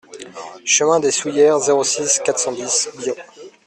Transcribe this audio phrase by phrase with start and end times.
[0.65, 3.13] Chemin des Soullieres, zéro six, quatre cent dix Biot